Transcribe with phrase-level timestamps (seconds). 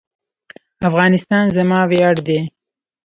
[0.87, 2.39] افغانستان زما ویاړ دی؟